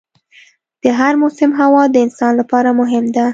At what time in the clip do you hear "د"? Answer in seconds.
0.83-0.85, 1.89-1.95